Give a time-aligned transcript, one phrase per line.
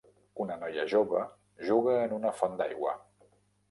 [0.45, 1.23] Una noia jove
[1.71, 3.01] juga en una font d'aigua.